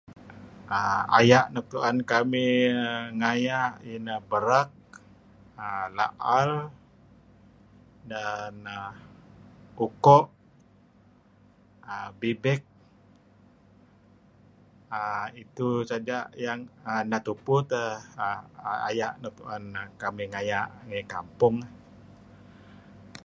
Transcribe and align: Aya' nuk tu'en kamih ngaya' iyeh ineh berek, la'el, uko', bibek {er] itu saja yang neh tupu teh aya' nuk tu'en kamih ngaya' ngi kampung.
Aya' 1.17 1.43
nuk 1.53 1.65
tu'en 1.71 1.97
kamih 2.09 2.51
ngaya' 3.19 3.73
iyeh 3.77 3.95
ineh 3.97 4.19
berek, 4.29 4.69
la'el, 5.97 6.51
uko', 9.85 10.23
bibek 12.19 12.61
{er] 14.99 15.25
itu 15.43 15.67
saja 15.89 16.17
yang 16.45 16.61
neh 17.09 17.21
tupu 17.25 17.55
teh 17.71 17.89
aya' 18.89 19.15
nuk 19.21 19.33
tu'en 19.37 19.63
kamih 20.01 20.27
ngaya' 20.33 20.67
ngi 20.87 20.99
kampung. 21.13 21.55